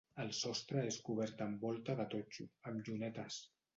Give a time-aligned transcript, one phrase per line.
[0.21, 3.39] El sostre és cobert amb volta de totxo, amb llunetes.